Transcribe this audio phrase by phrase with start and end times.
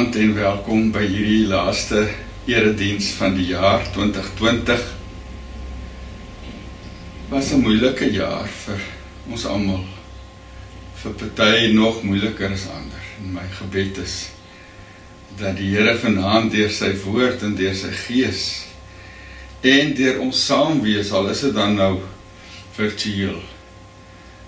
[0.00, 2.06] Goeienaand en welkom by hierdie laaste
[2.48, 4.84] erediens van die jaar 2020.
[7.28, 8.80] Was 'n moeilike jaar vir
[9.28, 9.84] ons almal.
[11.02, 13.02] Vir party nog moeiliker as ander.
[13.20, 14.30] En my gebed is
[15.36, 18.64] dat die Here vanaand deur sy woord en deur sy gees
[19.60, 22.00] en deur ons saam wees, al is dit dan nou
[22.72, 23.42] virtueel,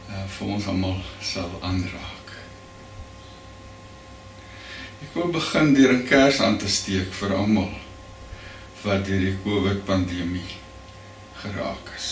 [0.08, 2.21] uh, vir ons almal sal aanraak.
[5.12, 7.74] Ek wil begin deur 'n kers aan te steek vir almal
[8.84, 10.52] wat deur die COVID pandemie
[11.42, 12.08] geraak is.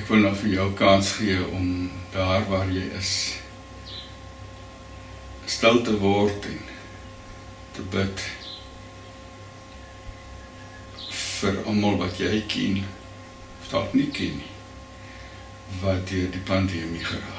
[0.00, 3.12] Ek wil nou vir jou kans gee om daar waar jy is
[5.48, 6.60] stil te word en
[7.72, 8.24] te bid
[11.40, 14.52] vir almal wat jy ken of dalk nie ken nie
[15.80, 17.29] wat deur die pandemie geraak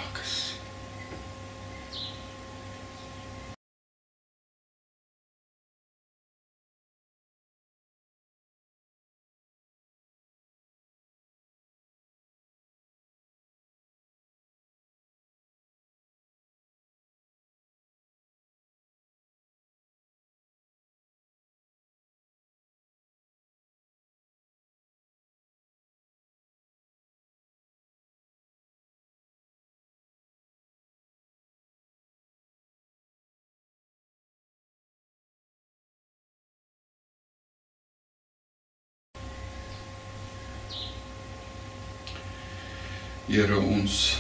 [43.32, 44.18] Here ons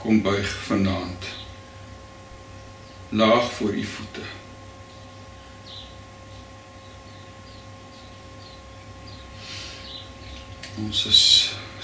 [0.00, 1.26] kom buig vanaand
[3.08, 4.24] laag voor u voete.
[10.80, 11.22] Ons is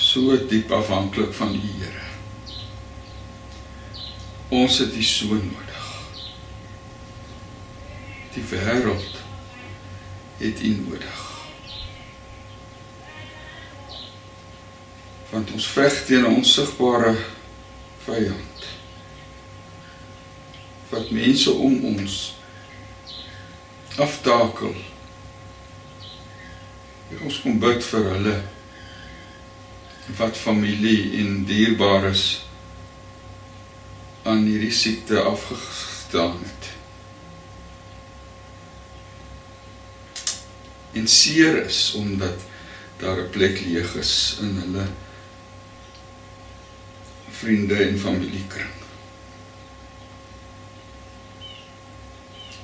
[0.01, 2.09] so diep afhanklik van u Here.
[4.49, 5.95] Ons het u so nodig.
[8.33, 9.25] Die wêreld
[10.41, 11.28] het u nodig.
[15.31, 17.17] Want ons veg teen 'n onsigbare
[18.05, 18.49] vyand
[20.89, 22.35] wat mense om ons
[23.99, 24.75] aftakel.
[27.25, 28.37] Ons kom bid vir hulle
[30.19, 32.25] wat familie en dierbares
[34.29, 36.71] aan hierdie siekte afgestaan het.
[40.97, 42.47] En seer is omdat
[43.03, 44.87] daar 'n plek leeg is in hulle
[47.39, 48.71] vriende en familiekring.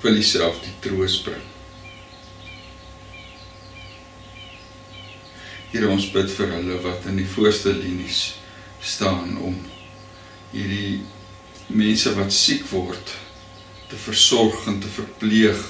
[0.01, 1.45] Wil jouself die troos bring.
[5.71, 8.35] Here ons bid vir hulle wat in die voorste linies
[8.85, 9.57] staan om
[10.53, 11.05] hierdie
[11.75, 13.15] mense wat siek word
[13.91, 15.65] te versorg en te verpleeg.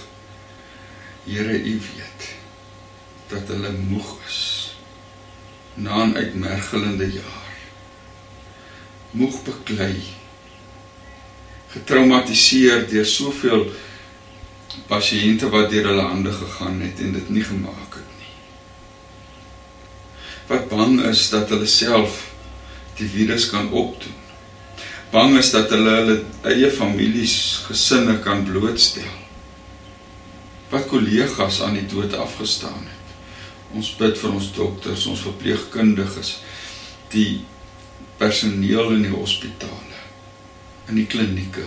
[1.28, 2.28] Here, U weet
[3.30, 4.42] dat hulle moeg is
[5.74, 7.43] na 'n uitmergelende jaar
[9.14, 9.96] moeg beklei.
[11.74, 13.68] Getraumatiseer deur soveel
[14.90, 18.32] pasiënte wat deur hulle hande gegaan het en dit nie gemaak het nie.
[20.50, 22.20] Wat bang is dat hulle self
[22.98, 24.20] die virus kan opdoen.
[25.14, 26.16] Bang is dat hulle hulle
[26.50, 27.36] eie families
[27.68, 29.10] gesinne kan blootstel.
[30.72, 33.14] Wat kollegas aan die dood afgestaan het.
[33.78, 36.36] Ons bid vir ons dokters ons verpleegkundiges
[37.14, 37.44] die
[38.16, 40.00] personeel in die hospitale,
[40.88, 41.66] in die klinieke.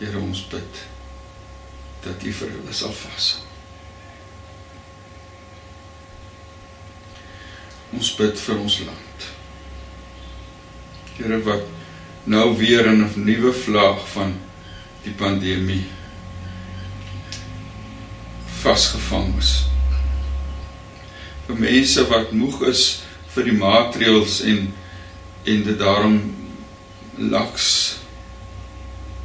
[0.00, 0.84] Here ons bid
[2.04, 3.42] dat U vir hulle sal vashou.
[7.94, 9.26] Ons bid vir ons land.
[11.14, 11.68] Here wat
[12.24, 14.34] nou weer in 'n nuwe vlaag van
[15.04, 15.84] die pandemie
[18.64, 19.66] vasgevang is.
[21.46, 23.02] Vir mense wat moeg is
[23.34, 24.72] vir die maatreëls en
[25.44, 26.20] en dit daarom
[27.18, 27.98] laks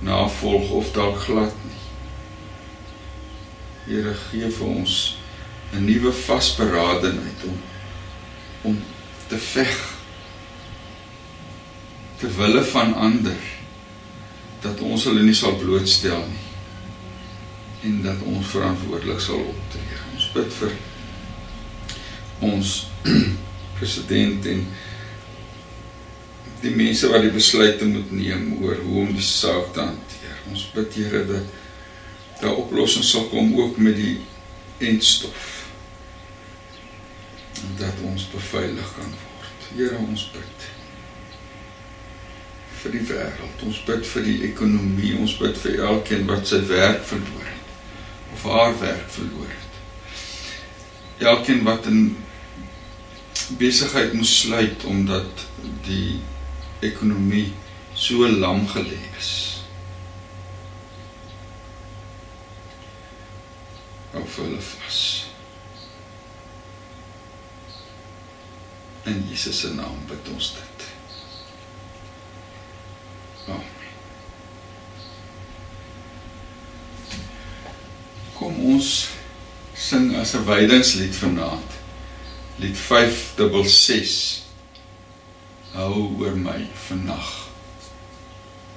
[0.04, 1.78] navolg of dalk glad nie.
[3.86, 5.16] Here gee vir ons
[5.74, 7.58] 'n nuwe vasberadenheid om
[8.62, 8.82] om
[9.28, 9.76] te veg
[12.20, 13.42] ter wille van ander
[14.62, 16.48] dat ons hulle nie sal blootstel nie
[17.90, 20.00] en dat ons verantwoordelik sal optree.
[20.16, 20.72] Ons bid vir
[22.40, 22.74] ons
[23.80, 24.66] president en
[26.62, 30.42] die mense wat die besluite moet neem oor hoe om die saak te hanteer.
[30.52, 31.56] Ons bid Here dat
[32.42, 34.18] daar oplossings sal kom ook met die
[34.90, 35.48] entstof.
[37.60, 39.70] En dat ons beveilig kan word.
[39.76, 40.68] Here, ons bid
[42.80, 43.66] vir die wêreld.
[43.68, 45.16] Ons bid vir die ekonomie.
[45.20, 47.60] Ons bid vir elkeen wat sy werk verloor het
[48.34, 49.78] of haar werk verloor het.
[51.18, 52.18] Elkeen wat in
[53.58, 55.48] besigheid moes sluit omdat
[55.86, 56.20] die
[56.80, 57.54] ekonomie
[57.94, 59.32] so lam gelê is.
[64.12, 65.00] Hou hulle vas.
[69.10, 70.88] In Jesus se naam bid ons dit.
[73.50, 73.76] Amen.
[78.38, 78.94] Kom ons
[79.74, 81.79] sing as 'n wydingslied vanaand.
[82.60, 84.44] Lied 566.
[85.72, 87.30] Hou oor my vannag.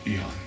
[0.07, 0.42] U hande.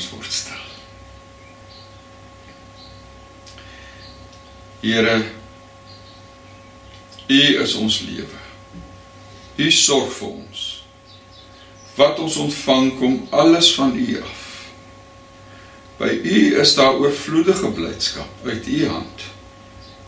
[0.00, 0.56] Ons voorstel.
[4.80, 5.16] Here,
[7.28, 8.38] U is ons lewe.
[9.60, 10.62] U sorg vir ons.
[11.98, 14.46] Wat ons ontvang kom alles van U af.
[16.00, 19.28] By U is daar oorvloedige blydskap uit U hand.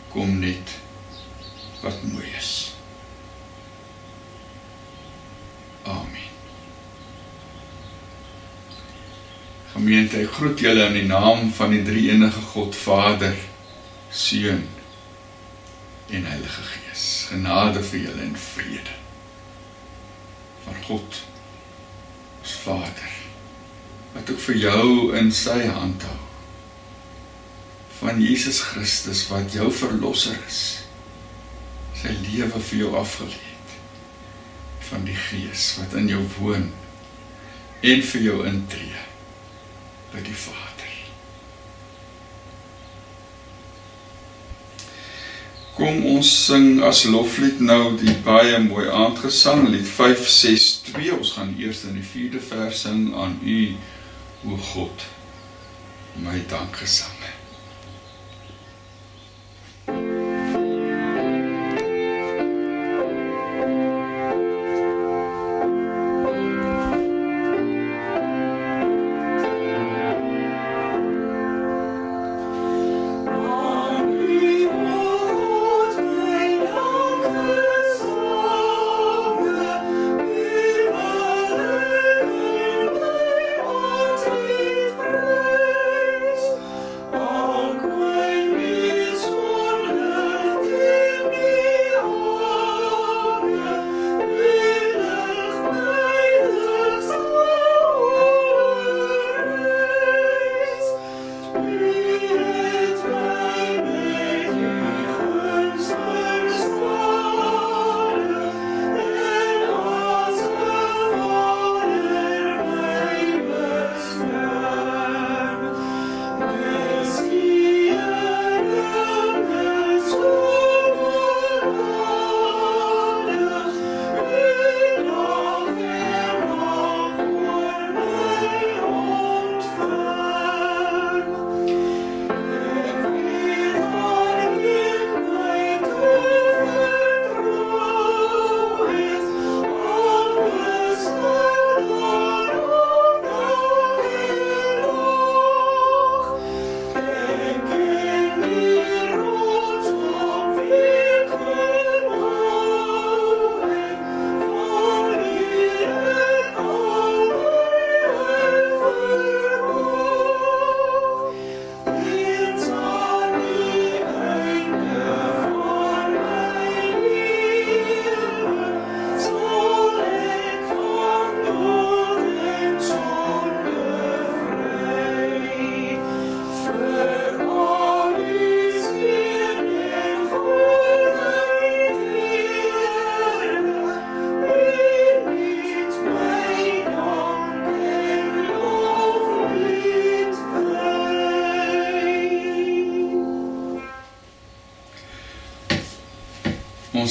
[0.09, 0.73] Kom net
[1.85, 2.53] wat mooi is.
[5.85, 6.23] Amen.
[9.93, 13.35] Gemeente, ek groet julle in die naam van die drie-enige God Vader,
[14.09, 14.63] Seun
[16.09, 17.03] en Heilige Gees.
[17.29, 18.95] Genade vir julle en vrede
[20.63, 21.19] van God
[22.39, 23.13] ons Vader
[24.15, 24.89] wat ook vir jou
[25.21, 26.17] in sy hand hou.
[28.01, 30.65] Van Jesus Christus wat jou verlosser is.
[32.01, 33.79] sy lewe vir jou afgelê het
[34.89, 36.71] van die Gees wat in jou woon
[37.85, 39.09] en vir jou intree
[40.13, 40.91] by die Vader.
[45.73, 51.17] Kom ons sing as loflied nou die baie mooi aandgesang lied 562.
[51.17, 53.59] Ons gaan eers in die 4de vers sing aan U
[54.53, 55.07] o God.
[56.21, 57.32] My dankgesang.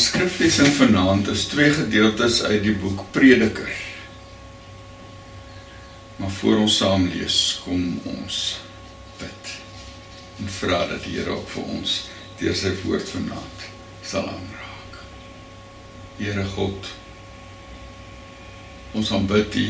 [0.02, 3.68] Ons skriflesing vanaand is twee gedeeltes uit die boek Prediker.
[6.16, 8.38] Maar voor ons saam lees, kom ons
[9.21, 9.52] bid
[10.42, 11.92] en vra dat die Here ook vir ons
[12.40, 13.62] deur sy woord vanaand
[14.02, 14.99] sal aanraak.
[16.18, 16.90] Here God,
[18.99, 19.68] ons aanbid U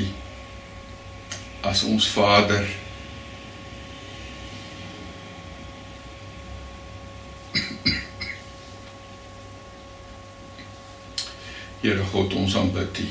[1.75, 2.73] as ons Vader
[11.83, 13.09] Here God, ons aanbid U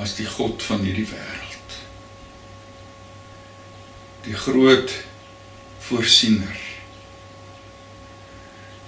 [0.00, 1.74] as die God van hierdie wêreld.
[4.24, 4.90] Die groot
[5.84, 6.62] voorsiener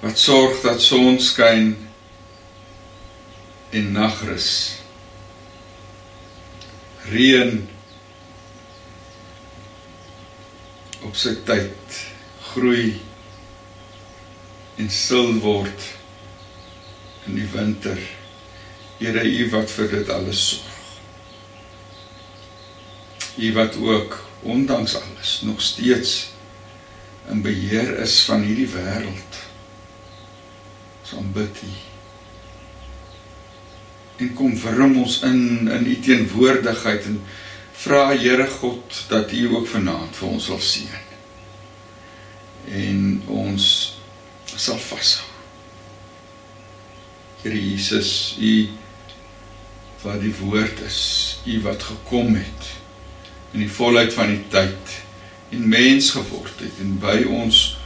[0.00, 1.74] wat sorg dat son skyn
[3.76, 4.48] en nagrus.
[7.12, 7.60] Reën
[11.04, 12.00] op sy tyd
[12.48, 12.96] groei
[14.80, 15.92] en sil word
[17.26, 17.98] in die winter.
[18.98, 20.72] Here, U wat vir dit alles sorg.
[23.36, 26.28] U wat ook ondanks alles nog steeds
[27.28, 29.42] in beheer is van hierdie wêreld.
[31.02, 31.72] Ons aanbid U.
[34.16, 37.20] En kom verrum ons in in U teenwoordigheid en
[37.76, 41.04] vra Here God dat U ook vanaand vir ons sal seën.
[42.72, 43.70] En ons
[44.56, 45.35] sal vashou.
[47.42, 48.68] Here Jesus, U
[50.02, 51.00] wat die woord is,
[51.46, 52.72] U wat gekom het
[53.54, 54.94] in die volheid van die tyd
[55.54, 57.76] en mens geword het en by ons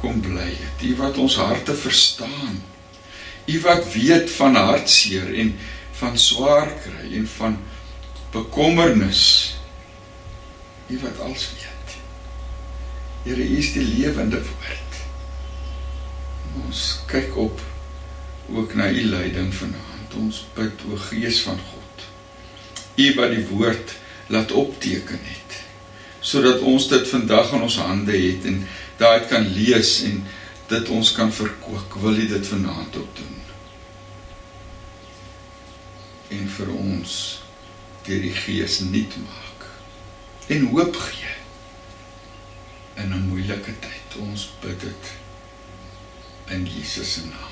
[0.00, 0.82] kom bly het.
[0.82, 2.60] U wat ons harte verstaan.
[3.46, 5.54] U wat weet van hartseer en
[6.00, 7.58] van swaar kry en van
[8.32, 9.24] bekommernis.
[10.88, 11.96] U wat alles weet.
[13.24, 15.02] Here, U is die lewende woord.
[16.64, 17.60] Ons kyk op
[18.54, 20.14] ook na u leiding vanaand.
[20.18, 22.06] Ons bid o Gees van God.
[22.96, 25.58] U wat die woord laat opteken het
[26.20, 28.58] sodat ons dit vandag in ons hande het en
[29.00, 30.18] daai kan lees en
[30.68, 31.96] dit ons kan verkoop.
[32.02, 33.38] Wil U dit vanaand ook doen?
[36.36, 37.14] En vir ons
[38.04, 39.66] deur die Gees nuut maak
[40.50, 41.34] en hoop gee
[43.00, 44.18] in 'n moeilike tyd.
[44.18, 45.12] Ons bid dit
[46.46, 47.49] in Jesus se naam.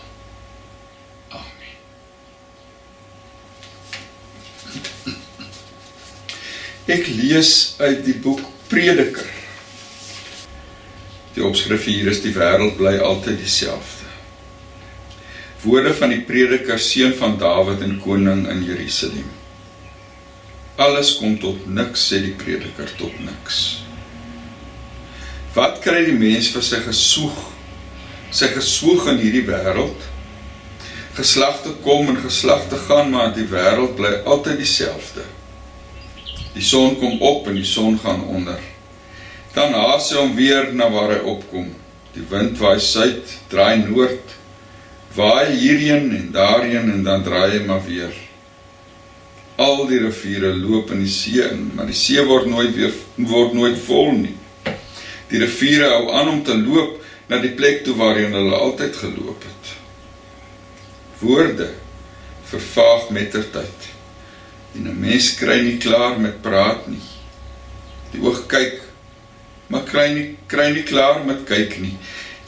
[6.88, 9.28] Ek lees uit die boek Prediker.
[11.36, 14.06] Die opskrif hier is die wêreld bly altyd dieselfde.
[15.62, 19.28] Woorde van die prediker seun van Dawid en koning in Jerusalem.
[20.78, 23.80] Alles kom tot niks sê die prediker tot niks.
[25.54, 27.40] Wat kry die mens vir sy geswoeg?
[28.30, 30.06] Sy geswoeg in hierdie wêreld.
[31.18, 35.24] Geslagte kom en geslagte gaan, maar die wêreld bly altyd dieselfde.
[36.54, 38.60] Die son kom op en die son gaan onder.
[39.56, 41.72] Dan haas hy hom weer na waar hy opkom.
[42.14, 44.36] Die wind waai suid, draai noord,
[45.16, 48.14] waai hierheen en daarheen en dan draai hy maar weer.
[49.58, 52.94] Al die riviere loop in die see in, maar die see word nooit weer
[53.26, 54.36] word nooit vol nie.
[55.34, 56.94] Die riviere hou aan om te loop
[57.26, 59.77] na die plek toe waarheen hulle altyd geloop het.
[61.18, 61.70] Woorde
[62.48, 63.88] vervaag met ter tyd.
[64.74, 67.06] En 'n mens kry nie klaar met praat nie.
[68.10, 68.88] Die oog kyk
[69.68, 71.94] maar kry nie kry nie klaar met kyk nie.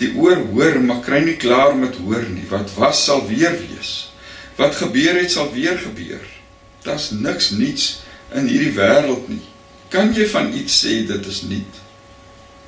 [0.01, 2.47] Die oor hoor, maar kry nie klaar met hoor nie.
[2.49, 4.11] Wat was sal weer wees.
[4.57, 6.25] Wat gebeur het sal weer gebeur.
[6.85, 8.01] Daar's niks niets
[8.33, 9.43] in hierdie wêreld nie.
[9.93, 11.81] Kan jy van iets sê dit is nuut?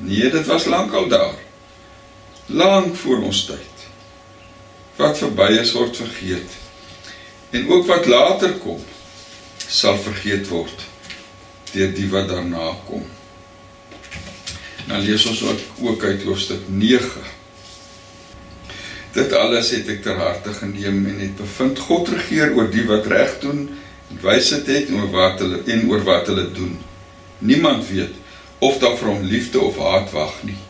[0.04, 1.38] Nee, dit was lankal daar.
[2.52, 3.71] Lank voor ons tyd.
[5.02, 6.58] Wat verby is word vergeet.
[7.50, 8.80] En ook wat later kom
[9.72, 10.84] sal vergeet word
[11.72, 13.04] deur die wat daarna kom.
[14.90, 17.22] Nou lees ons ook, ook uit hoofstuk 9.
[19.16, 23.08] Dit alles het ek ter harte geneem en het bevind God regeer oor die wat
[23.08, 23.64] reg doen
[24.12, 26.76] en wysheid het oor wat hulle en oor wat hulle doen.
[27.40, 28.20] Niemand weet
[28.60, 30.60] of daar vir hom liefde of haat wag nie.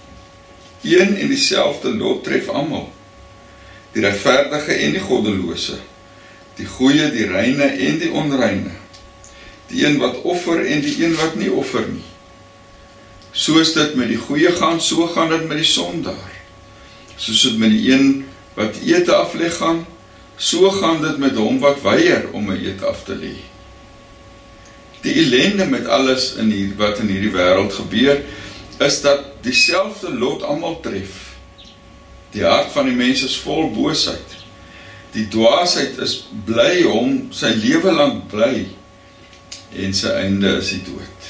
[0.86, 2.88] Een en dieselfde lot tref almal.
[3.92, 5.78] Die regverdige en die goddelose.
[6.56, 8.78] Die goeie, die reine en die onreine.
[9.68, 12.12] Die een wat offer en die een wat nie offer nie
[13.32, 16.36] soos dit met die goeie gaan, so gaan dit met die sondaar.
[17.16, 18.10] Soos dit met die een
[18.56, 19.82] wat ete aflê gaan,
[20.36, 23.36] so gaan dit met hom wat weier om 'n eet af te lê.
[25.02, 28.20] Die ellende met alles in hier wat in hierdie wêreld gebeur,
[28.78, 31.31] is dat dieselfde lot almal tref.
[32.32, 34.38] Die hart van die mens is vol boosheid.
[35.12, 38.64] Die dwaasheid is bly om sy lewe lank bly
[39.76, 41.28] en sy einde is die dood.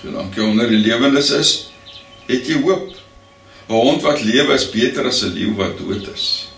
[0.00, 1.52] Solank jy onder die lewendes is,
[2.28, 2.92] het jy hoop.
[3.66, 6.48] 'n Hond wat lewe is beter as 'n leeu wat dood is.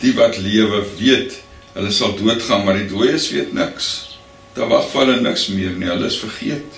[0.00, 1.38] Die wat lewe weet,
[1.74, 4.18] hulle sal doodgaan, maar die dooies weet niks.
[4.54, 6.72] Daar wag vir hulle niks meer nie, hulle is vergeet.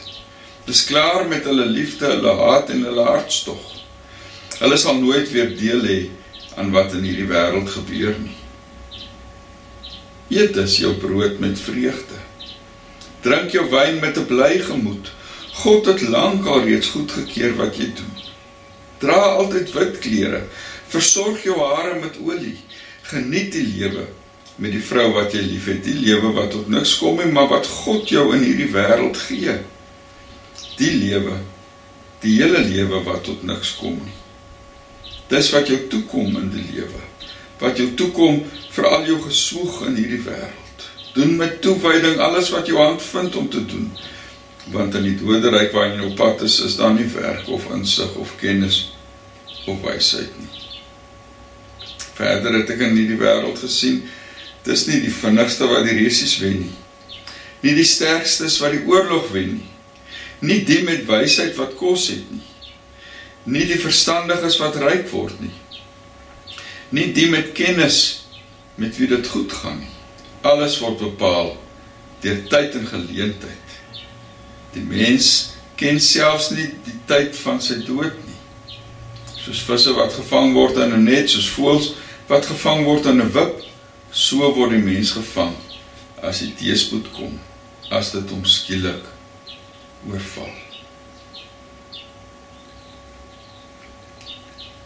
[0.67, 3.80] Dis klaar met hulle liefde, hulle haat en hulle hartstog.
[4.61, 6.01] Hulle sal nooit weer deel hê
[6.61, 8.37] aan wat in hierdie wêreld gebeur nie.
[10.37, 12.21] Eet as jou brood met vreugde.
[13.25, 15.13] Drink jou wyn met 'n bly gemoed.
[15.65, 18.15] God het lank al reeds goedgekeur wat jy doen.
[18.99, 20.43] Dra altyd wit klere.
[20.89, 22.59] Versorg jou hare met olie.
[23.03, 24.07] Geniet die lewe
[24.61, 27.67] met die vrou wat jy liefhet, die lewe wat tot niks kom nie, maar wat
[27.67, 29.57] God jou in hierdie wêreld gee.
[30.77, 31.39] Die lewe,
[32.21, 34.20] die hele lewe wat tot niks kom nie.
[35.31, 37.03] Dis wat jou toekom in die lewe.
[37.61, 38.43] Wat jou toekom
[38.75, 40.87] vir al jou geswoeg in hierdie wêreld.
[41.15, 43.91] Doen met toewyding alles wat jou hand vind om te doen
[44.71, 48.15] want in die doderyk waar jy op pad is, is daar nie werk of insig
[48.21, 48.91] of kennis
[49.71, 50.51] of wysheid nie.
[52.19, 54.03] Verder het ek in hierdie wêreld gesien,
[54.67, 56.77] dis nie die vinnigste wat die resies wen nie.
[57.65, 59.69] Nie die sterkstes wat die oorlog wen nie.
[60.45, 62.45] Nie die met wysheid wat kos het nie.
[63.45, 65.55] Nie die verstandiges wat ryk word nie.
[66.91, 68.27] Nie die met kennis
[68.81, 69.95] met wie dit goed gaan nie.
[70.43, 71.55] Alles word bepaal
[72.21, 73.77] deur tyd en geleentheid.
[74.75, 78.77] Die mens ken selfs nie die tyd van sy dood nie.
[79.41, 81.93] Soos visse wat gevang word in 'n net, soos voëls
[82.29, 83.63] wat gevang word in 'n wip,
[84.13, 85.57] so word die mens gevang
[86.23, 87.41] as die teëspoed kom,
[87.91, 89.05] as dit hom skielik
[90.09, 90.60] oorval.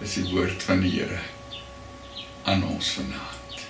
[0.01, 1.21] Dis die woord van die Here
[2.45, 3.63] aan ons vanaand.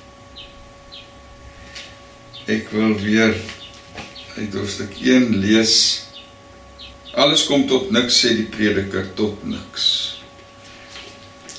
[2.51, 3.37] Ek wil weer
[4.37, 5.77] uit hoofstuk 1 lees
[7.15, 9.85] Alles kom tot niks sê die prediker tot niks.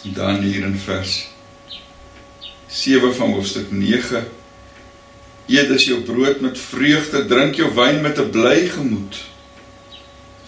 [0.04, 1.14] Dan hier in vers
[2.68, 4.26] 7 van hoofstuk 9
[5.46, 9.16] Eet as jou brood met vreugde, drink jou wyn met 'n bly gemoed.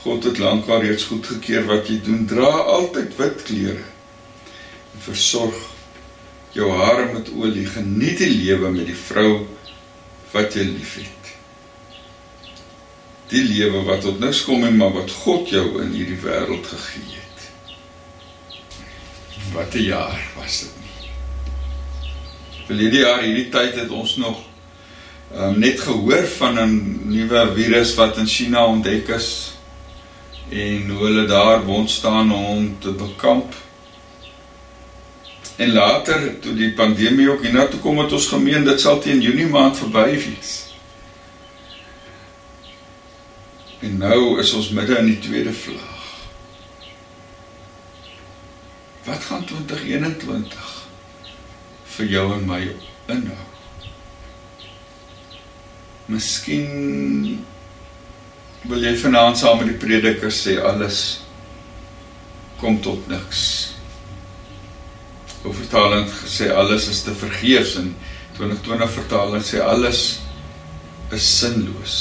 [0.01, 2.25] God het lankal reeds goedgekeur wat jy doen.
[2.25, 3.85] Dra altyd wit klere.
[4.99, 5.55] Versorg
[6.51, 7.65] jou hare met olie.
[7.65, 9.45] Geniet die lewe met die vrou
[10.31, 11.31] wat jy liefhet.
[13.31, 17.19] Die lewe wat tot niks kom en maar wat God jou in hierdie wêreld gegee
[17.19, 17.49] het.
[19.53, 21.09] Wat 'n jaar was dit nie.
[22.67, 24.37] Verlede jaar hierdie tyd het ons nog
[25.35, 29.53] um, net gehoor van 'n nuwe virus wat in China ontdek is
[30.49, 33.53] en hoe hulle daar wond staan om te bekamp.
[35.57, 39.47] En later toe die pandemie ook hiernatoe kom het ons gemeen dit sal teen Junie
[39.49, 40.55] maand verby wees.
[43.81, 45.95] En nou is ons midde in die tweede vlaag.
[49.07, 50.71] Wat gaan 2021
[51.97, 52.59] vir jou en my
[53.13, 53.43] inhou?
[56.07, 57.39] Miskien
[58.67, 61.01] wil jy vanaand saam met die prediker sê alles
[62.61, 63.76] kom tot niks.
[65.67, 67.89] Vertaling gesê alles is te vergeefs en
[68.37, 70.21] 2020 vertaling sê alles
[71.11, 71.97] is sinloos.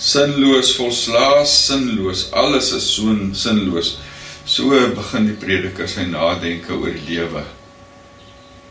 [0.00, 3.98] Sinloos, volslaas sinloos, alles is so sinloos.
[4.48, 7.44] So begin die prediker sy nadenke oor die lewe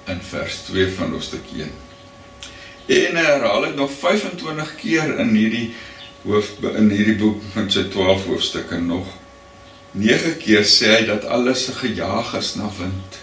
[0.10, 1.69] in vers 2 van hoofstuk 1.
[2.89, 5.67] En hy herhaal dit nog 25 keer in hierdie
[6.25, 9.20] hoof in hierdie boek van sy 12 hoofstukke nog.
[9.91, 13.19] 9 keer sê hy dat alles gejaag is na wind.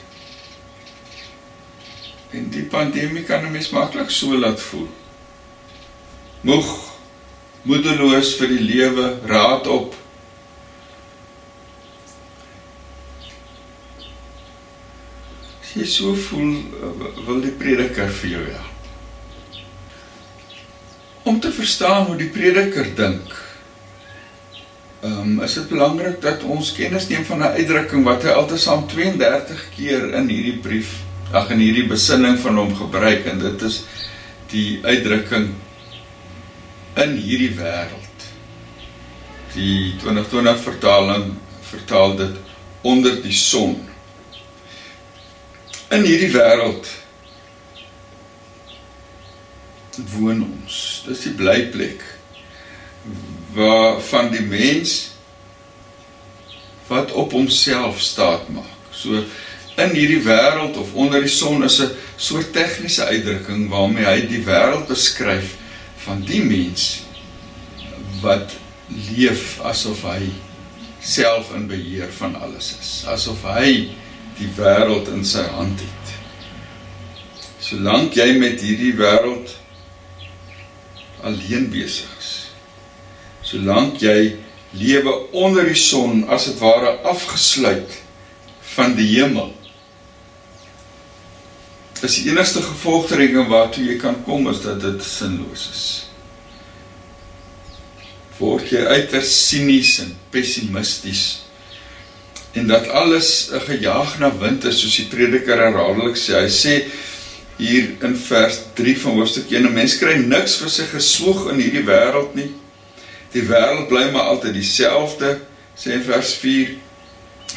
[2.36, 4.88] En die pandemie kan 'n mens maklik so laat voel.
[6.40, 6.68] Moeg,
[7.62, 9.94] moedeloos vir die lewe, raad op.
[15.62, 16.64] As jy so voel,
[17.26, 18.78] wil die prediker vir jou help
[21.28, 23.47] om te verstaan hoe die prediker dink.
[25.00, 29.68] Um, is dit belangrik dat ons kennis neem van 'n uitdrukking wat hy altesaam 32
[29.76, 30.90] keer in hierdie brief,
[31.30, 33.84] ag in hierdie besinning van hom gebruik en dit is
[34.50, 35.54] die uitdrukking
[36.96, 38.26] in hierdie wêreld.
[39.54, 42.34] Die 2020 vertaling vertaal dit
[42.82, 43.78] onder die son.
[45.94, 46.90] In hierdie wêreld
[50.18, 51.02] woon ons.
[51.06, 52.02] Dis die blyplek
[53.54, 55.10] waar van die mens
[56.88, 58.76] wat op homself staat maak.
[58.90, 59.24] So
[59.78, 64.42] in hierdie wêreld of onder die son is 'n soort tegniese uitdrukking waarmee hy die
[64.44, 65.54] wêreld beskryf
[65.96, 67.02] van die mens
[68.20, 68.56] wat
[68.88, 70.32] leef asof hy
[71.00, 73.90] self in beheer van alles is, asof hy
[74.38, 76.14] die wêreld in sy hand het.
[77.60, 79.54] Solank jy met hierdie wêreld
[81.22, 82.17] alleen besig.
[83.48, 84.36] Solank jy
[84.76, 87.94] lewe onder die son as dit ware afgesluit
[88.74, 89.54] van die hemel.
[92.04, 95.86] Is die enigste gevolgtrekking waartoe jy kan kom is dat dit sinloos is.
[98.38, 101.24] Word jy uiters sinies en pessimisties
[102.58, 106.32] en dat alles 'n gejaag na wind is soos die prediker herhaaldelik sê.
[106.42, 106.84] Hy sê
[107.56, 109.66] hier in vers 3 van hoofstuk 1.
[109.66, 112.50] 'n Mens kry niks vir sy geswoeg in hierdie wêreld nie.
[113.34, 115.34] Die wêreld bly maar altyd dieselfde,
[115.76, 116.76] sê in vers 4.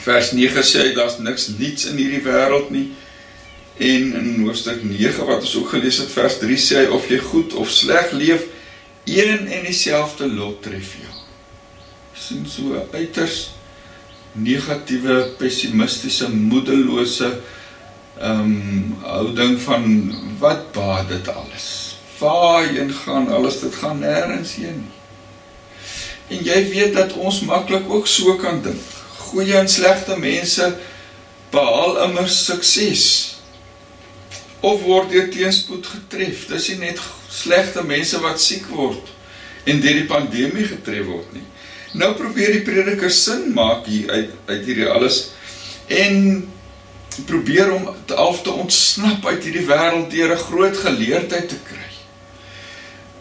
[0.01, 2.89] Vers 9 sê daar's niks niets in hierdie wêreld nie.
[3.81, 7.21] En in hoofstuk 9 wat ons ook gelees het, vers 3 sê hy of jy
[7.23, 8.45] goed of sleg leef,
[9.09, 11.17] een en dieselfde lot tref jou.
[12.21, 13.49] sien so uiters
[14.37, 17.31] negatiewe, pessimistiese, moedelose
[18.21, 19.85] ehm um, houding van
[20.39, 21.97] wat baat dit alles?
[22.19, 23.59] Waarheen gaan alles?
[23.59, 25.00] Dit gaan nêrens heen nie.
[26.31, 28.79] En jy weet dat ons maklik ook so kan dink.
[29.31, 30.67] Goeie en slegte mense
[31.51, 33.05] behaal immer sukses
[34.61, 36.45] of word deur teenspoed getref.
[36.51, 39.11] Dis nie net slegte mense wat siek word
[39.67, 41.45] en deur die pandemie getref word nie.
[41.99, 45.25] Nou probeer die prediker sin maak hier uit uit hierdie alles
[45.91, 46.45] en
[47.27, 51.91] probeer om te af te ontsnap uit hierdie wêreld deur 'n groot geleerdheid te kry.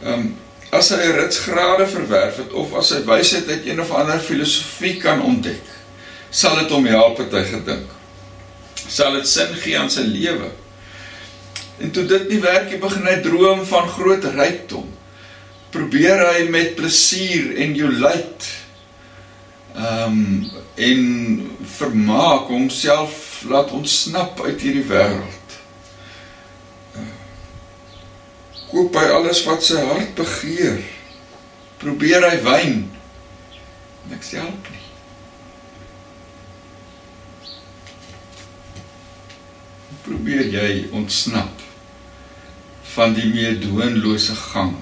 [0.04, 0.30] Ehm um,
[0.70, 5.22] as hy ritsgrade verwerf het of as hy wysheid uit een of ander filosofie kan
[5.26, 5.64] ontdek,
[6.30, 7.90] sal dit hom help het hy gedink.
[8.90, 10.52] Sal dit sin gee aan sy lewe.
[11.80, 14.86] En toe dit nie werk nie, begin hy droom van groot rykdom.
[15.74, 18.50] Probeer hy met plesier en jolit
[19.70, 20.48] ehm um,
[20.80, 21.02] en
[21.76, 25.39] vermaak homself laat ontsnap uit hierdie wêreld.
[28.70, 30.78] Koop hy alles wat sy hart begeer.
[31.82, 32.76] Probeer hy wyn.
[34.10, 34.84] Niks help nie.
[40.04, 41.66] Probeer jy ontsnap
[42.94, 44.76] van die meedoenlose gang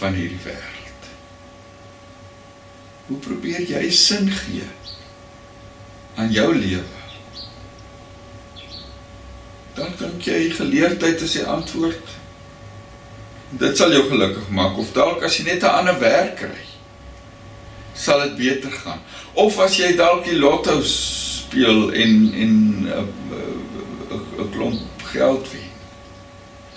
[0.00, 1.10] van hierdie wêreld.
[3.10, 4.66] Hoe probeer jy sin gee
[6.14, 6.98] aan jou lewe?
[9.74, 12.16] Dan dink jy geleerdheid is die antwoord.
[13.50, 16.64] Dit sal jou gelukkig maak of dalk as jy net 'n ander werk kry,
[17.94, 19.00] sal dit beter gaan.
[19.34, 22.54] Of as jy dalk die lotto speel en en
[22.86, 23.08] 'n
[24.38, 25.70] 'n klomp geld wen,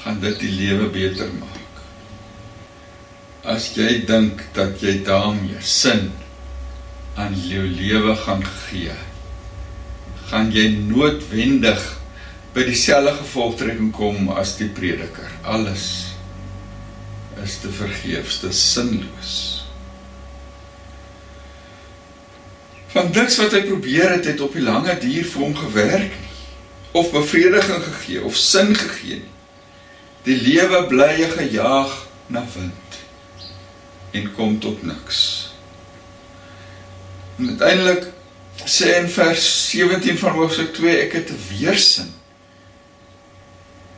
[0.02, 1.74] gaan dit die lewe beter maak.
[3.44, 6.12] As jy dink dat jy daarmee sin
[7.16, 8.96] aan jou lewe gaan gee,
[10.30, 11.98] gaan jy noodwendig
[12.54, 15.30] by dieselfde gevolgtrekking kom as die prediker.
[15.44, 16.13] Alles
[17.44, 19.36] is te vergeefs, te sinloos.
[22.94, 26.32] Van diks wat hy probeer het, het op die lange duur vir hom gewerk nie,
[26.94, 29.32] of bevrediging gegee, of sin gegee nie.
[30.24, 31.96] Die lewe bly gejaag
[32.32, 33.00] na wind,
[34.14, 35.24] en kom tot niks.
[37.42, 38.12] En uiteindelik
[38.70, 42.13] sê in vers 17 van hoofstuk 2 ek het 'n weersin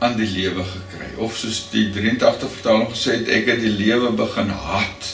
[0.06, 4.12] aan die lewe gekry of soos die 83 vertaling gesê het ek het die lewe
[4.16, 5.08] begin haat.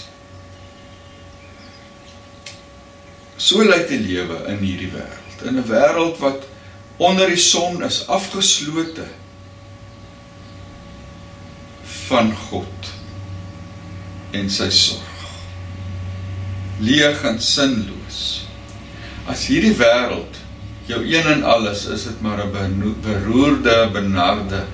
[3.41, 6.45] So lyk die lewe in hierdie wêreld, in 'n wêreld wat
[6.99, 9.09] onder die son is afgeslote
[12.09, 12.93] van God
[14.33, 15.13] en sy sorg
[16.83, 18.21] leeg en sinloos.
[19.31, 20.39] As hierdie wêreld
[20.89, 24.65] jou een en alles is, dit maar 'n beroerde, benarde,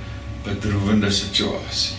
[0.45, 1.97] bedroewende situasie.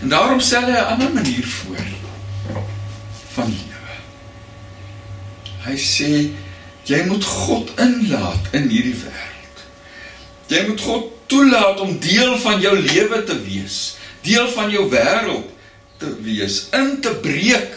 [0.00, 1.86] En daarom stel hy 'n ander manier voor
[3.32, 3.94] van lewe.
[5.64, 6.30] Hy sê
[6.82, 9.56] jy moet God inlaat in hierdie wêreld.
[10.46, 15.48] Jy moet God toelaat om deel van jou lewe te wees, deel van jou wêreld
[15.96, 17.76] te wees, in te breek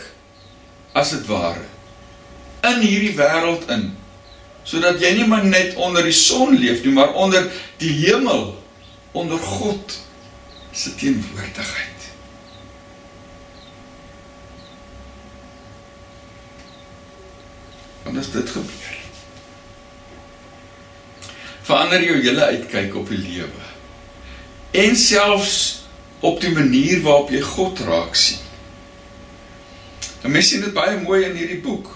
[0.94, 1.74] as dit ware
[2.64, 3.90] in hierdie wêreld in
[4.64, 7.50] sodat jy nie maar net onder die son leef nie maar onder
[7.82, 8.54] die hemel
[9.14, 10.00] onder God
[10.72, 12.10] se teenwoordigheid.
[18.04, 18.94] En as dit gebeur
[21.64, 23.68] verander jou hele uitkyk op die lewe.
[24.84, 25.60] En selfs
[26.20, 28.42] op die manier waarop jy God raak sien.
[30.24, 31.90] 'n Mens sien dit baie mooi in hierdie boek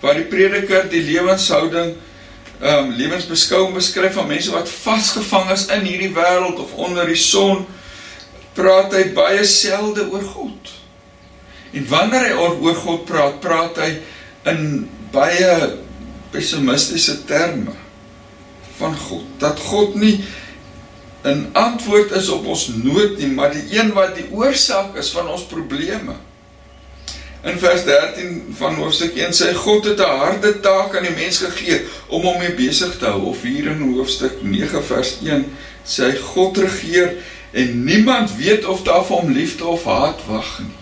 [0.00, 1.94] waar die prediker die lewenshouding
[2.64, 7.18] ehm um, lewensbeskouing beskryf van mense wat vasgevang is in hierdie wêreld of onder die
[7.20, 7.66] son
[8.56, 10.70] praat hy baie selde oor God.
[11.76, 13.90] En wanneer hy oor God praat, praat hy
[14.48, 14.62] in
[15.12, 15.50] baie
[16.32, 17.74] pessimistiese terme
[18.78, 19.26] van God.
[19.42, 20.24] Dat God nie
[21.24, 25.28] 'n antwoord is op ons nood nie, maar die een wat die oorsaak is van
[25.28, 26.16] ons probleme.
[27.44, 31.38] In vers 13 van hoofstuk 1 sê God het 'n harde taak aan die mens
[31.38, 33.20] gegee om hom mee besig te hou.
[33.20, 35.44] Of hier in hoofstuk 9 vers 1
[35.84, 37.12] sê God regeer
[37.50, 40.76] en niemand weet of daar vir hom liefde of haat wag nie.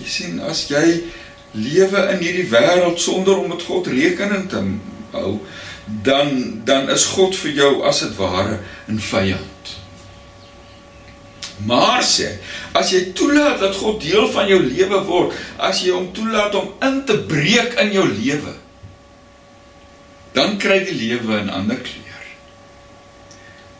[0.00, 1.02] Jy sien as jy
[1.50, 4.62] lewe in hierdie wêreld sonder om met God rekening te
[5.10, 5.38] hou,
[6.02, 9.59] dan dan is God vir jou as dit ware 'n vyand.
[11.66, 12.38] Maar sê,
[12.72, 16.72] as jy toelaat dat God deel van jou lewe word, as jy hom toelaat om
[16.86, 18.54] in te breek in jou lewe,
[20.32, 22.24] dan kry die lewe 'n ander kleur.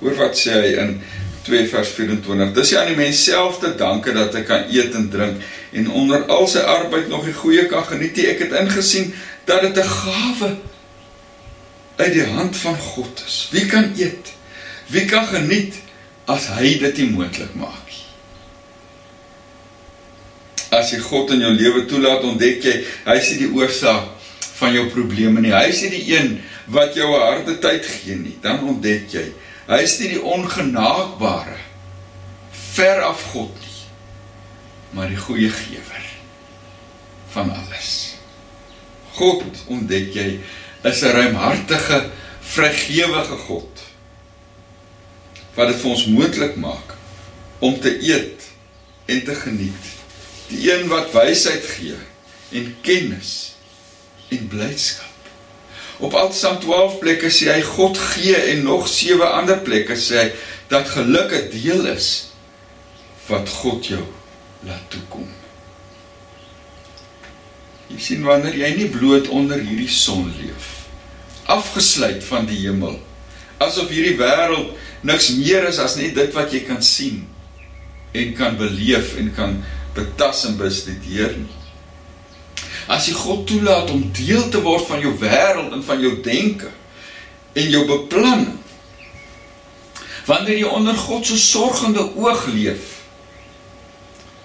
[0.01, 1.01] Hoor wat sê hy in
[1.43, 2.53] 2 vers 24.
[2.53, 5.41] Dis aan die mens self te danke dat hy kan eet en drink
[5.73, 8.19] en onder al sy arbeid nog die goeie kan geniet.
[8.19, 9.15] Ek het ingesien
[9.45, 10.57] dat dit 'n gawe
[11.97, 13.49] uit die hand van God is.
[13.51, 14.33] Wie kan eet?
[14.87, 15.75] Wie kan geniet?
[16.27, 18.07] As hy dit nie moontlik maak nie.
[20.71, 24.17] As jy God in jou lewe toelaat, ontdek jy hy nie die oorsaak
[24.61, 25.55] van jou probleme nie.
[25.55, 26.31] Hy nie die een
[26.71, 28.37] wat jou 'n harde tyd gee nie.
[28.43, 29.33] Dan ontdek jy
[29.67, 31.59] hy is nie die ongenaagbare
[32.53, 33.83] ver af God nie,
[34.91, 36.07] maar die goeie gewer
[37.33, 38.17] van alles.
[39.15, 40.41] God ontdek jy
[40.83, 43.90] is 'n ruimhartige, vrygewige God
[45.61, 46.97] wat dit vir ons moontlik maak
[47.61, 48.49] om te eet
[49.13, 49.97] en te geniet
[50.51, 51.95] Die een wat wysheid gee
[52.51, 53.55] en kennis
[54.29, 55.07] en blydskap.
[55.99, 60.31] Op Psalm 12 plekke sê hy God gee en nog sewe ander plekke sê hy
[60.73, 62.09] dat geluk 'n deel is
[63.29, 64.03] wat God jou
[64.67, 65.29] laat toekom.
[67.91, 70.79] Jy sien wanneer jy nie bloot onder hierdie son leef
[71.51, 73.01] afgesluit van die hemel
[73.59, 77.23] asof hierdie wêreld niks meer is as net dit wat jy kan sien
[78.13, 79.57] en kan beleef en kan
[79.95, 81.57] betas en bestudeer nie.
[82.91, 86.71] As jy God toelaat om deel te word van jou wêreld en van jou denke
[87.55, 88.57] en jou beplanning.
[90.27, 93.01] Wanneer jy onder God se sorgende oog leef,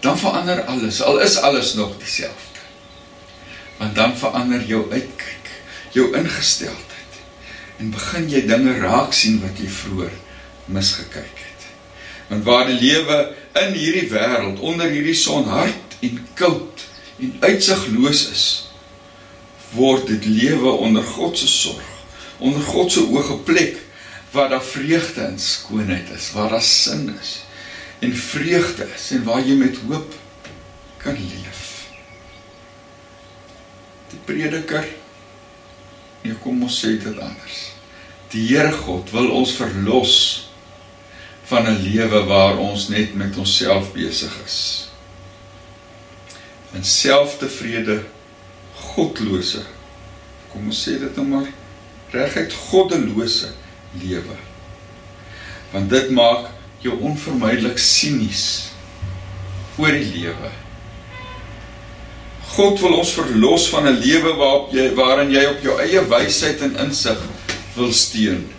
[0.01, 1.01] dan verander alles.
[1.01, 2.61] Al is alles nog dieselfde.
[3.77, 5.49] Want dan verander jou uitkyk,
[5.97, 6.93] jou ingesteldheid
[7.81, 10.13] en begin jy dinge raak sien wat jy vroeër
[10.65, 11.65] misgekyk het.
[12.27, 13.17] Want waar die lewe
[13.61, 16.85] in hierdie wêreld onder hierdie son hard en koud
[17.21, 18.45] en uitsigloos is,
[19.75, 21.91] word dit lewe onder God se sorg,
[22.37, 23.79] onder God se oë geplek
[24.35, 27.39] waar daar vreugde en skoonheid is, waar daar sin is
[28.03, 30.13] en vreugde is en waar jy met hoop
[31.01, 31.63] kan leef.
[34.11, 34.85] Die prediker
[36.25, 37.57] Nee, kom ons sê dit anders.
[38.33, 40.15] Die Here God wil ons verlos
[41.45, 44.89] van 'n lewe waar ons net met onsself besig is.
[46.73, 48.03] In selftevrede
[48.73, 49.61] godlose
[50.51, 51.47] kom ons sê dit nou maar
[52.09, 53.51] reguit goddelose
[54.01, 54.35] lewe.
[55.71, 58.71] Want dit maak jou onvermydelik sinies
[59.77, 60.51] oor die lewe.
[62.55, 66.61] God wil ons verlos van 'n lewe waarop jy waarin jy op jou eie wysheid
[66.61, 67.19] en insig
[67.75, 68.54] wil steun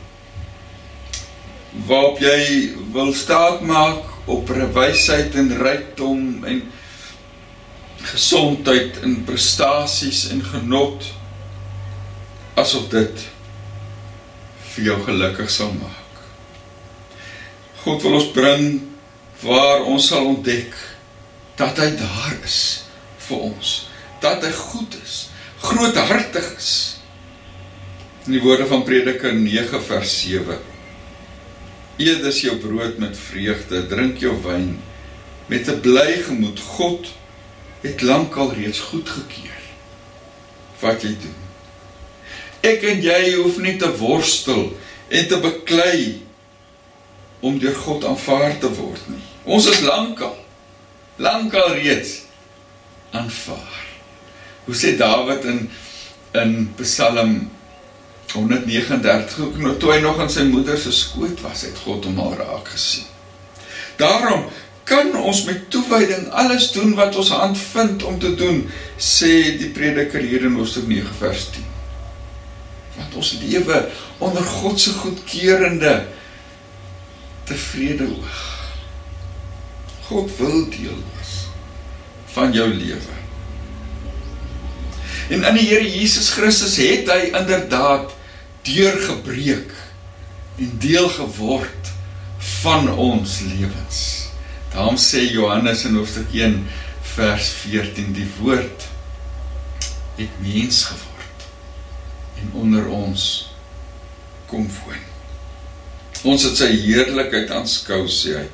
[1.84, 6.62] waarop jy wil staat maak op wysheid en rykdom en
[8.06, 11.06] gesondheid en prestasies en genot
[12.56, 13.24] asof dit
[14.72, 16.20] vir jou gelukkig sal maak.
[17.84, 18.66] God wil ons bring
[19.44, 20.74] waar ons sal ontdek
[21.56, 22.60] dat hy daar is
[23.26, 23.74] vir ons,
[24.22, 25.16] dat hy goed is,
[25.64, 26.72] groothartig is.
[28.26, 30.75] In die woorde van Prediker 9 vers 7.
[31.96, 34.76] Eet is jou brood met vreugde, drink jou wyn
[35.46, 36.60] met 'n bly gemoed.
[36.60, 37.06] God
[37.80, 39.62] het lankal reeds goedgekeur
[40.80, 41.40] wat jy doen.
[42.60, 44.76] Ek en jy hoef nie te worstel
[45.08, 46.22] en te beklei
[47.40, 49.24] om deur God aanvaar te word nie.
[49.44, 50.36] Ons is lankal
[51.16, 52.22] lankal reeds
[53.10, 53.84] aanvaar.
[54.64, 55.70] Hoe sê Dawid in
[56.36, 57.50] in Psalm
[58.32, 62.72] 139 toe hy nog in sy moeder se skoot was, het God hom al raak
[62.74, 63.06] gesien.
[64.00, 64.48] Daarom
[64.86, 68.60] kan ons met toewyding alles doen wat ons hand vind om te doen,
[68.98, 71.64] sê die prediker hier in Hoofstuk 9 vers 10.
[72.96, 73.80] Want ons lewe
[74.18, 75.96] onder God se goedkeurende
[77.46, 78.44] tevrede oog.
[80.06, 81.34] God wil deel wees
[82.36, 83.16] van jou lewe.
[85.28, 88.12] En in die Here Jesus Christus het hy inderdaad
[88.66, 89.72] deurgebreek
[90.62, 91.90] en deel geword
[92.62, 94.00] van ons lewens.
[94.72, 96.60] Daarom sê Johannes in hoofstuk 1
[97.16, 98.86] vers 14 die woord
[100.16, 101.46] het mens geword
[102.42, 103.26] en onder ons
[104.46, 105.02] kom woon.
[106.26, 108.46] Ons het sy heerlikheid aanskou sê hy.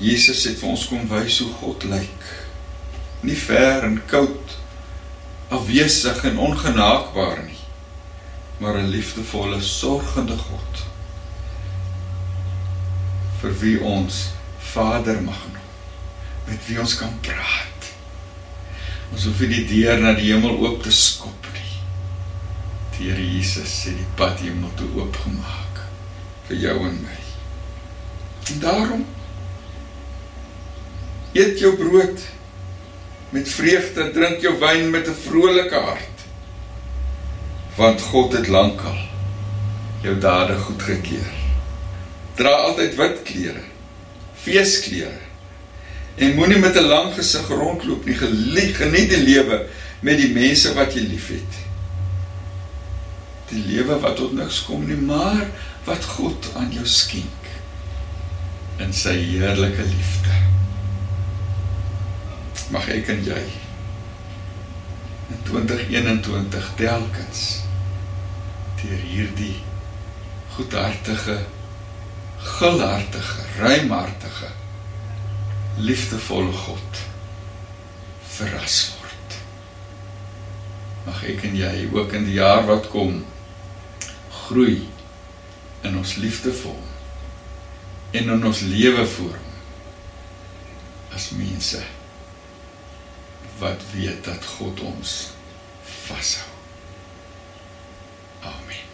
[0.00, 2.24] Jesus het vir ons kom wys hoe God lyk.
[3.26, 4.56] Nie ver en koud
[5.50, 7.62] afwesig en ongenaakbaar nie,
[8.58, 10.84] maar 'n liefdevolle, sorgende God
[13.40, 15.60] vir wie ons Vader mag noem
[16.50, 17.90] met wie ons kan praat.
[19.12, 21.76] Ons hoef nie die deur na die hemel oop te skop nie.
[22.96, 25.80] Die Here Jesus het die pad hemel toe oopgemaak
[26.48, 27.18] vir jou en my.
[28.50, 29.06] En daarom
[31.32, 32.26] eet jou brood
[33.30, 36.18] met vreugde, drink jou wyn met 'n vrolike hart.
[37.76, 38.98] Want God het lankal
[40.02, 41.32] jou dade goedgekeur.
[42.34, 43.70] Dra altyd wit klere
[44.40, 45.18] feesklere.
[46.14, 48.14] En moenie met 'n lang gesig rondloop nie.
[48.72, 49.66] Geniet die lewe
[50.00, 51.52] met die mense wat jy liefhet.
[53.48, 55.46] Die lewe wat tot niks kom nie, maar
[55.84, 57.44] wat God aan jou skenk
[58.78, 60.49] in sy heerlike liefde.
[62.70, 63.40] Mag ek en jy
[65.30, 67.46] in 2021 telkens
[68.80, 69.56] deur hierdie
[70.54, 71.40] goedhartige
[72.40, 74.48] gulhartige, ruimhartige,
[75.76, 77.02] liefdevolle God
[78.30, 79.36] verras word.
[81.04, 83.22] Mag ek en jy ook in die jaar wat kom
[84.46, 84.88] groei
[85.84, 86.88] in ons liefde vir hom
[88.16, 91.80] en in ons lewe vir hom as mense
[93.60, 95.30] wat weet dat God ons
[96.06, 96.48] vashou.
[98.40, 98.84] Amen.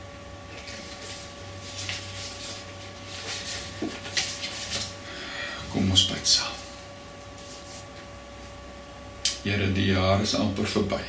[5.71, 6.55] Kom ons bid saam.
[9.47, 11.03] Here, die jaar is amper verby.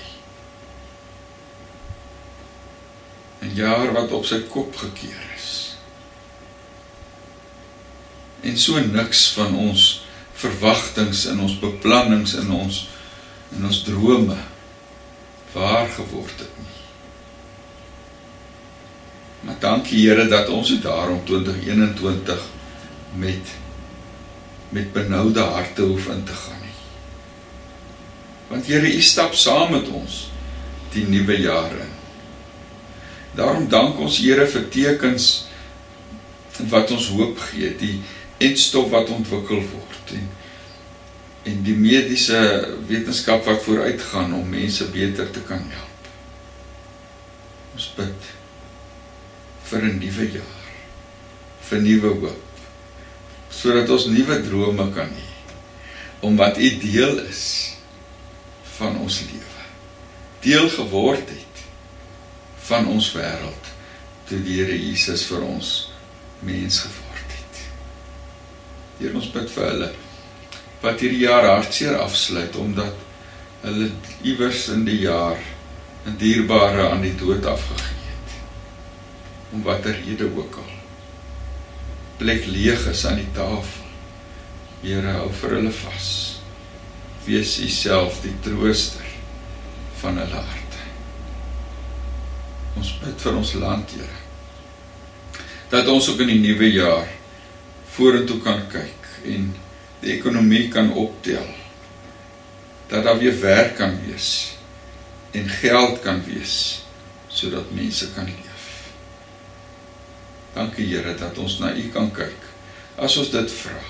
[3.42, 5.78] 'n Jaar wat op sy kop gekeer is.
[8.42, 12.86] En so niks van ons verwagtinge en ons beplannings in ons
[13.56, 14.38] in ons drome
[15.54, 16.76] waar geword het nie.
[19.48, 22.44] Maar dankie Here dat ons dit daarom 2021
[23.16, 23.56] met
[24.70, 26.76] met benoude harte hoef in te gaan nie.
[28.48, 30.26] Want Here, U stap saam met ons
[30.92, 31.94] die nuwe jaar in.
[33.40, 35.48] Daarom dank ons Here vir tekens
[36.68, 38.02] wat ons hoop gee, die
[38.44, 39.87] enstof wat ontwikkel word
[41.48, 42.40] en die mediese
[42.90, 46.10] wetenskap wat vooruitgaan om mense beter te kan help.
[47.78, 48.32] Ons bid
[49.70, 50.68] vir 'n nuwe jaar,
[51.70, 52.62] vir nuwe hoop,
[53.50, 55.28] sodat ons nuwe drome kan hê
[56.20, 57.76] om wat u deel is
[58.78, 59.62] van ons lewe.
[60.42, 61.64] Deel geword het
[62.68, 63.72] van ons wêreld
[64.28, 65.92] toe die Here Jesus vir ons
[66.40, 67.62] mens geword het.
[69.00, 69.92] Hier ons bid vir hulle
[70.82, 73.06] wat hierdie jaar hartseer afsluit omdat
[73.62, 73.90] hulle
[74.22, 75.40] iewers in die jaar
[76.08, 78.32] 'n dierbare aan die dood afgegee het.
[79.52, 80.72] Om watter rede ook al.
[82.18, 83.86] Plek leeg is aan die tafel.
[84.82, 86.40] Here hou vir hulle vas.
[87.26, 89.06] Wees U self die trooster
[90.00, 90.82] van hulle harte.
[92.78, 94.18] Ons bid vir ons land, Here.
[95.70, 97.08] Dat ons ook in die nuwe jaar
[97.98, 99.50] vorentoe kan kyk en
[100.02, 101.46] die ekonomie kan optel.
[102.88, 104.58] Dat daar weer werk kan wees
[105.32, 106.84] en geld kan wees
[107.28, 108.66] sodat mense kan leef.
[110.54, 112.46] Dankie Here dat ons na U kan kyk
[112.98, 113.82] as ons dit vra.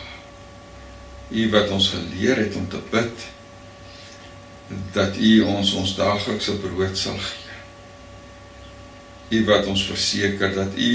[1.31, 3.27] U wat ons geleer het om te bid
[4.95, 7.45] dat U ons ons daaglikse brood sal gee.
[9.37, 10.89] U wat ons verseker dat U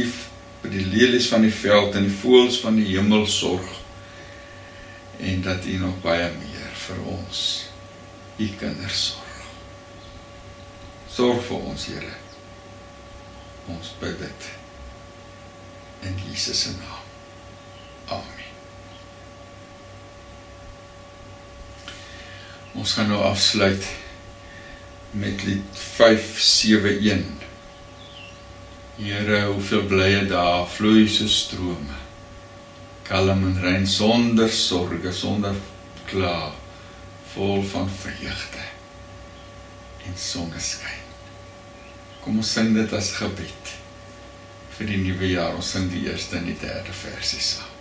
[0.62, 3.81] vir die lelies van die veld en die voëls van die hemel sorg
[5.22, 7.42] en dat U nog baie meer vir ons
[8.36, 9.44] U kinders sorg.
[11.12, 12.14] Sorg vir ons, Here.
[13.70, 14.48] Ons bid dit
[16.08, 17.06] in Jesus se naam.
[18.18, 18.50] Amen.
[22.82, 23.86] Ons gaan nou afsluit
[25.14, 27.26] met lied 571.
[28.98, 32.01] Here, hoeveel blye dae vloei so strome
[33.06, 35.56] kalm en rein sonder sorge, sonder
[36.10, 36.52] kla,
[37.34, 38.64] vol van vreugde
[40.06, 41.00] en soneskyn.
[42.22, 43.74] Kom ons sing dit as gebed
[44.76, 45.56] vir die nuwe jaar.
[45.58, 47.71] Ons sing die eerste en die derde versie saam.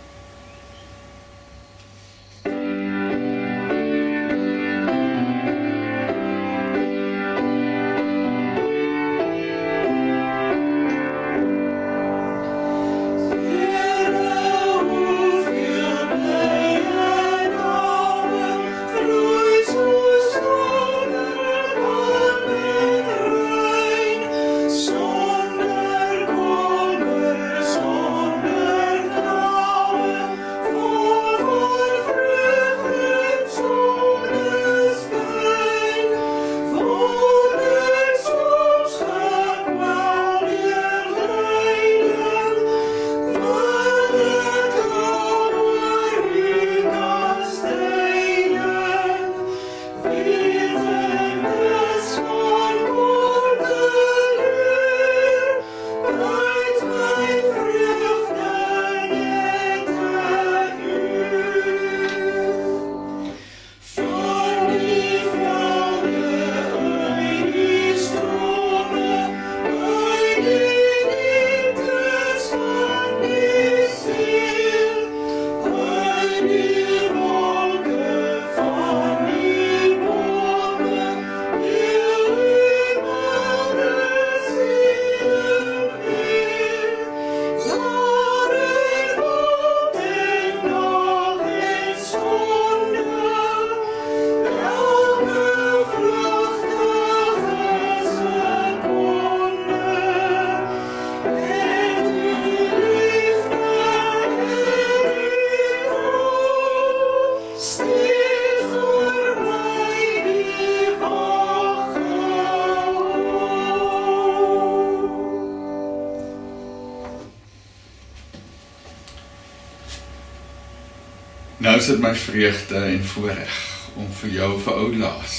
[121.70, 123.58] Is dit my vreugde en voorreg
[123.94, 125.38] om vir jou vir ou laas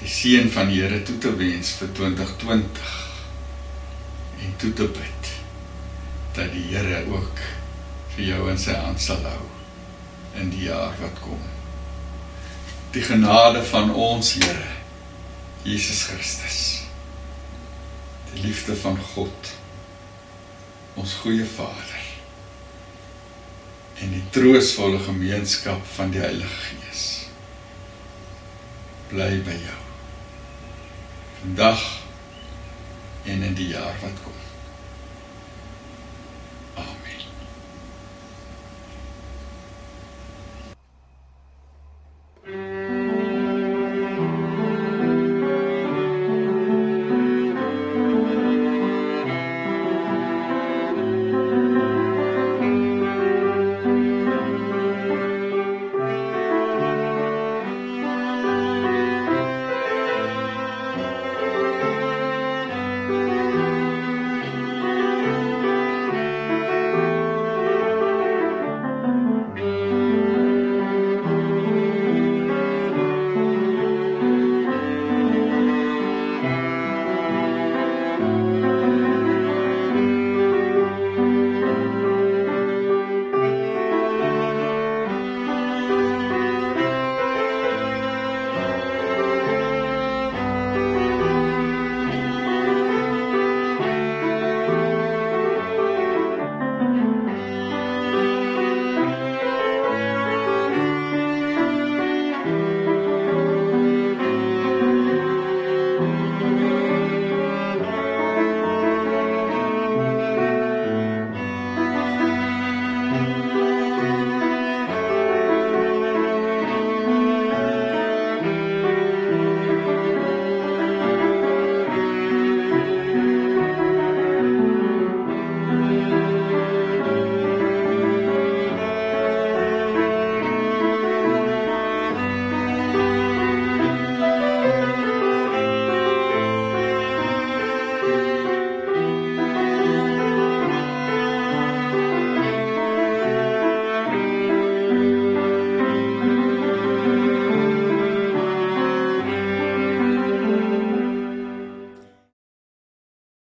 [0.00, 2.92] die seën van die Here toe te wens vir 2020
[4.40, 5.32] en toe te bid
[6.36, 7.42] dat die Here ook
[8.14, 9.48] vir jou in sy hand sal hou
[10.40, 11.40] in die jaar wat kom.
[12.94, 14.68] Die genade van ons Here
[15.66, 16.60] Jesus Christus.
[18.30, 19.56] Die liefde van God
[21.00, 22.09] ons goeie Vader
[24.00, 27.06] en die troostvolle gemeenskap van die Heilige Gees
[29.10, 29.80] bly by jou.
[31.40, 31.82] Vandag
[33.26, 34.49] en in die jaar wat kom